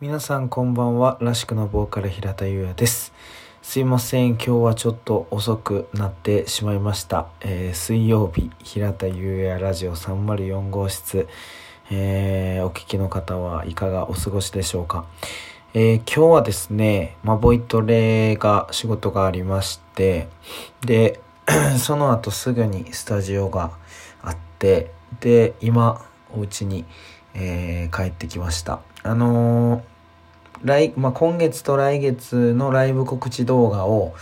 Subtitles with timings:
[0.00, 3.12] 皆さんこんばんは、らしくのボーカル平田優也です。
[3.60, 7.26] すいません、今日はちょっと遅くなってしまいました。
[7.42, 11.28] えー水曜日、平田優也ラジオ304号室、
[11.90, 15.04] えーお聞きの方はいかがお過ごしでしょうか。
[15.74, 20.28] えー今日はですね、まあ、ボイトレが仕事がありまして、
[20.80, 21.20] で、
[21.78, 23.72] その後すぐにスタジオが
[24.22, 26.86] あって、で、今、お家に、
[27.34, 28.80] えー帰ってきました。
[29.02, 29.90] あのー
[30.64, 34.14] 来、まあ、今月と来月のライブ告知動画を、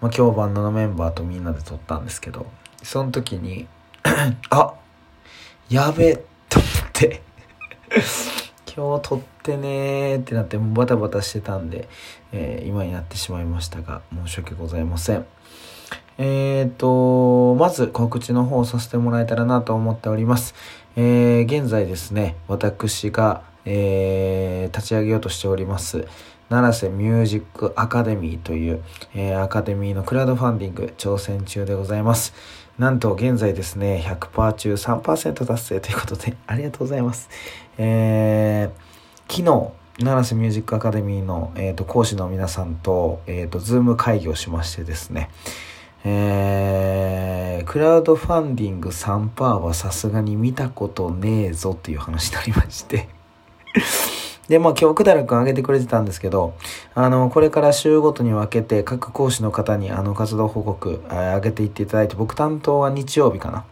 [0.00, 2.46] まあ、今日バンドのメンバーとみんなで撮ったんですけど、
[2.82, 3.66] その時に、
[4.50, 4.74] あ
[5.68, 7.22] やべえと思って、
[8.74, 11.88] 今日撮ってねーってなって、もうバタバタしてたんで、
[12.32, 15.26] えー今になってしまいましたが、申し訳ございません。
[16.22, 20.54] えーと、まず告知の方をさせてもらえたらなと思っております。
[20.96, 26.06] えー現在ですね、私が、えー立ち上げようとしております、
[26.48, 28.82] 七瀬ミュージックアカデミーという、
[29.14, 32.34] えーアカデミーのクラウドファンディング挑戦中でございます。
[32.78, 37.28] なんと現在ですね、100%中3%達成ということで、ありがとうございます。
[37.78, 38.90] えー
[39.32, 39.70] 昨日、
[40.02, 45.30] 七瀬ミュージックアカデミーの、えー、と講師の皆さんと,、えー、とズーム会議をしましてですね、
[46.04, 53.08] えークラウドファンディング3%はさすがに見たことねえぞっていう話になりまして
[54.50, 56.54] で、まあ今日、くだらくん上げてくれてたんですけど、
[56.96, 63.64] あの、これから週ごとに分けて各講師の方にあの活動報告、えー上げていっていただいて、僕担当は日曜日かな。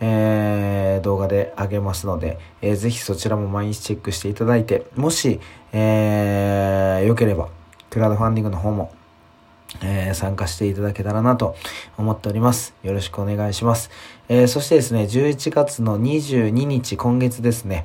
[0.00, 5.40] えー動画で上げますので、えーぜひそちらも毎日チェックしていただいて、もし、
[5.72, 7.48] えー、良ければ、
[7.90, 8.92] クラウドファンディングの方も、
[9.82, 11.56] えー参加していただけたらなと
[11.98, 12.74] 思っております。
[12.82, 13.90] よろしくお願いします。
[14.28, 17.84] えーそしてですね、11月の22日、今月ですね、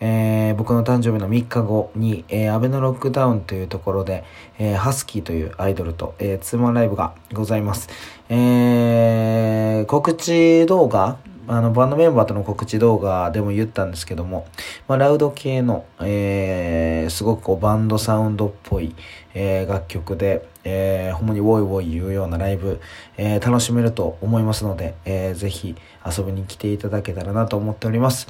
[0.00, 4.24] えー僕の誕生日の3日後に、えー、アベノロックダウンというところで、
[4.58, 7.88] えーハスキーというアイドルと、えーツーマンライブがございます。
[8.28, 11.18] えー告知動画
[11.48, 14.46] あの、バンドメンバーとの告知動画でも言ったんですけども、
[14.86, 18.94] まあ、ラウド系の、えーすごくこうバンドサウンドっぽい、
[19.34, 22.80] えー楽曲で、えーほんまにウォイウォイ言うようなライブ、
[23.16, 25.74] えー楽しめると思いますので、えーぜひ
[26.06, 28.28] 遊びに来ていただけたらなと思っております。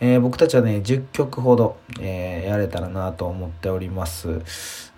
[0.00, 4.40] えー僕たちはね、10曲ほど、えーやれたらなと思っております。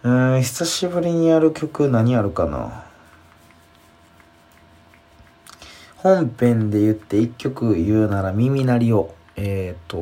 [0.03, 2.85] うん、久しぶりにやる曲何あるかな？
[5.97, 9.97] 本編で言って1曲言うなら耳鳴りを、えっ、と、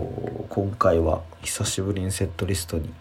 [0.49, 2.93] 今回は久しぶりにセットリストに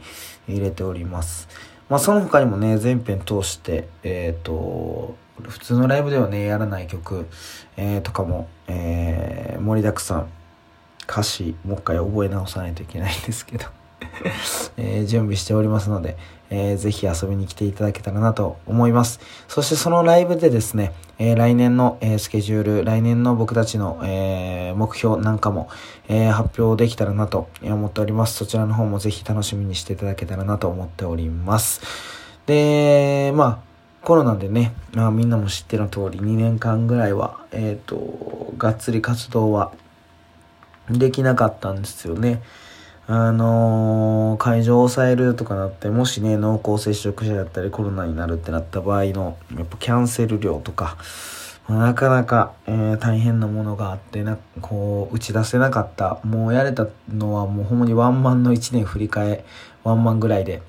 [0.47, 1.47] 入れております。
[1.91, 7.27] まあその他にもね、全編通して、えっ、と、普通のライブではね、やらない曲、
[7.75, 10.29] えーとかも、えー盛りだくさん、
[11.03, 13.65] 歌詞、もう一回覚え直さないといけないんですけど、
[14.77, 16.17] えー準備しておりますので、
[16.49, 19.19] えーぜひ遊びに来ていただけたらなと思います。
[19.47, 25.69] そしてそのライブでですね、えー来年の、えースケジュール、来年の僕たちの、えー目標なんかも、
[26.07, 28.35] えー発表できたらなと思っております。
[28.35, 31.81] そちらの方もぜひ楽しみにしていただけたらなと思っております。
[32.45, 33.59] で、まあ、
[34.03, 39.71] コロナでね、まあ、みんなも知っての通り2年間ぐらいは、えっ、と、がっつり活動は
[40.89, 42.41] できなかったんですよね。
[43.13, 50.97] あのー会場を抑えるとかなって、もしね、濃厚接触者だったりコロナになるってなった場合の、やっぱキャンセル料とか、
[51.67, 56.19] まなかなか、えー大変なものがあってな、こう、打ち出せなかった。
[56.23, 59.45] もうやれたのはもうほんまにワンマンの1年振り替え、
[59.83, 60.63] ワンマンぐらいで、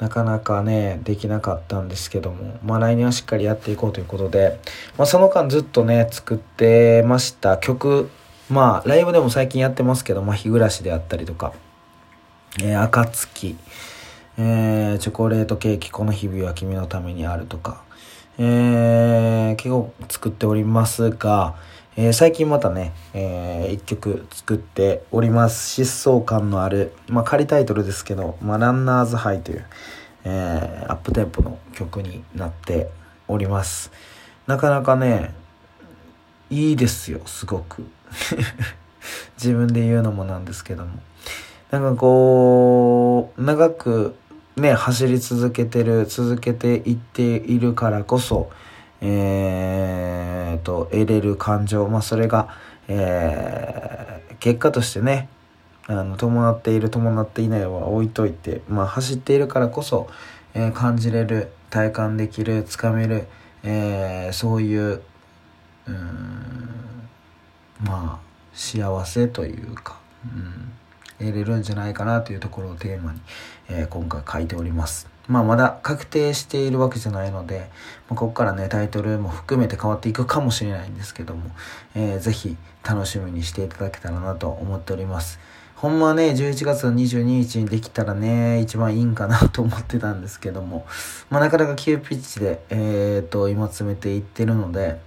[0.00, 4.58] なかなかね、できなかったんですけども、まあ来年はしっかりやっていこうということで、
[4.98, 8.10] まあその間ずっとね、作ってました曲、
[8.50, 11.54] まあライブでも最近やってますけど、まあ日暮らしであったりとか、
[12.62, 13.56] えー、暁、
[14.38, 17.82] えーチョコレートケーキ、この日々は君のためにあるとか、
[18.38, 21.54] えー結構作っておりますが、
[21.96, 25.82] えー最近またね、えー一曲作っております。
[25.82, 29.66] 疾走感のある、まあ仮タイトルですけど、まあランナーズハイという、
[30.24, 32.88] えーアップテンポの曲になって
[33.28, 33.92] おります。
[34.46, 35.34] なかなかね、
[36.48, 37.84] いいですよ、すごく。
[39.36, 40.92] 自分で言うのもなんですけども。
[41.70, 44.14] なんかこう、長く
[44.56, 48.50] ね、走り続けてる、続けていっているからこそ、
[49.00, 52.48] えーと、得れる感情、まあそれが、
[52.88, 55.28] えー結果としてね、
[55.86, 60.08] あの、伴っている、伴っていないは置いといて、まあ走っているからこそ、
[60.54, 63.26] えー感じれる、体感できる、つかめる、
[63.64, 65.02] えーそういう、
[65.88, 67.08] うん、
[67.80, 70.72] まあ、幸せというか、うん、
[71.20, 73.20] れるんじゃないかなというところをテーマに、
[73.68, 75.08] えー、今回書いております。
[75.28, 77.68] まあまだ確定しているわけじゃないので、
[78.08, 81.50] まあ、ここからね、タイトルも含めて変わっていくかもしれないんですけども、
[81.94, 85.40] えー、ぜひ楽しみにしていただけたらなと思っております。
[85.74, 90.86] ほんまね、11月の22日にできたらね、一番いいんかなと思ってたんですけども、
[91.28, 94.98] まあなかなか急ピッチで、えー、と、今詰めていってるので、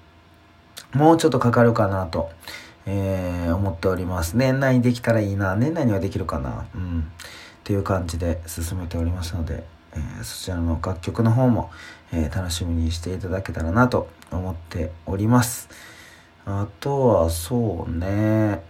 [0.93, 2.29] もうちょっとかかるかなと、
[2.85, 4.35] えー、思っております。
[4.35, 5.55] 年内にできたらいいな。
[5.55, 6.65] 年内にはできるかな。
[6.75, 6.99] うん。
[7.01, 7.03] っ
[7.63, 11.71] ていう感じで進めておりますので、えー、そちらの楽曲の方も、
[12.11, 15.69] えー、楽しみにしていただけたらなと思っております。
[16.45, 18.63] あとは、そうね。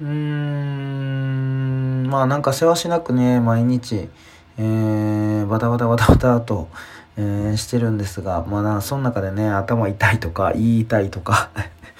[0.00, 4.08] うーん、まあなんかせわしなくね、毎日、
[4.58, 6.68] えー、バタバタバタバタと、
[7.18, 11.50] えー、してるんですが、まあな、その中でね、頭痛いとか、言いたいとか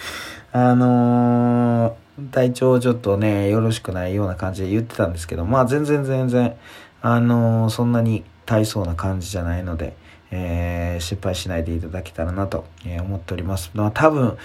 [0.53, 6.55] あのー、体調ちょっとね、よろしくないような感じで言ってたんですけど、まあ全然全然、
[7.03, 9.97] あのー、そんなに大層な感じじゃないので、
[10.31, 13.71] えー、失敗しないでいただけたらなと、え思っております。
[13.75, 14.37] まあ多分、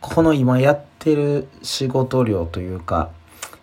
[0.00, 3.10] この今やってる仕事量というか、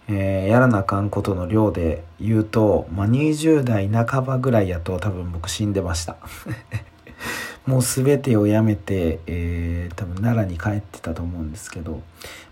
[0.07, 6.17] えー、やらなあかんことの量で言うと、まあ、20代半ばぐらいやと多分僕死んでました。
[7.65, 12.01] もう全てをやめて、えー、多分奈良に帰ってたと思うんですけど、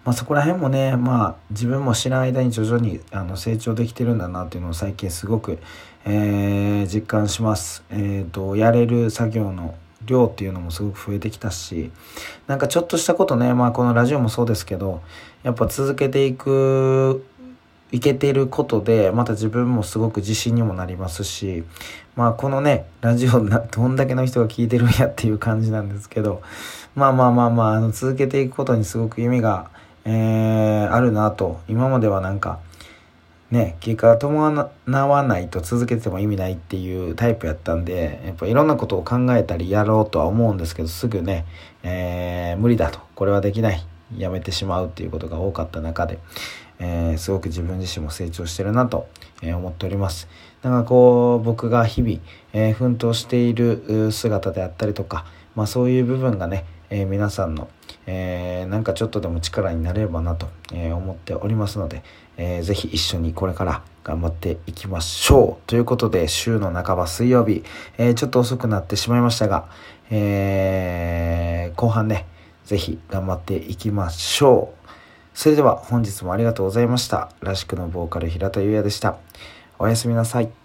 [0.05, 5.59] まあ、そこら辺もね、まあ、自分も知らない間に徐々にあの成長できてるんだなっていうのを最近すごく、
[6.05, 7.83] えー、実感します。
[7.89, 9.75] え、ー、と、やれる作業の
[10.05, 11.91] 量っていうのもすごく増えてきたし、
[12.47, 15.01] なんかちょっとしたことね、まあこのラジオもそうですけど、
[15.43, 17.23] やっぱ続けていく、
[17.91, 21.63] いけてることで、また自分もすごく自信にもなりますし、
[22.15, 26.41] まあこのね、ラジオな、どんだけの人が聞いてるんやっていう感じなんですけど、
[26.95, 29.69] まあまあまあまあ、あの続けていくことにすごく意味が、
[30.05, 32.59] えー、あるなと、今まではなんか、
[33.51, 34.71] ね、結果が伴
[35.07, 41.45] わないと続けても意味ないっていうタイプやったんで、やっぱいろんなことを考えたりやろうとは思うんですけど、すぐね、
[41.83, 43.85] えー、無理だと、これはできない、
[44.17, 46.19] やめてしまうっていうことが多かった中で、
[46.83, 49.07] えー、すごく自分自身も成長してるなと、
[49.43, 50.27] え、思っております。
[50.63, 52.19] なんかこう、僕が日々、
[52.53, 55.25] え奮闘している姿であったりとか、
[55.55, 57.69] まあそういう部分がね、え皆さんの、
[58.07, 62.03] えなんかちょっとでも力になれればなと、え思っておりますので、
[62.37, 65.67] えー、ぜひ一緒にこれから頑張っていきましょう。
[65.67, 67.63] ということで、週の半ば水曜日、
[67.99, 69.69] え、ちょっと遅くなってしまいましたが、
[70.09, 72.25] えー、後半ね、
[72.65, 74.80] ぜひ頑張っていきましょう。
[75.41, 77.31] それでは本日もありがとうございました。
[77.39, 79.17] らしくのボーカル平田優也でした。
[79.79, 80.60] おやすみなさい。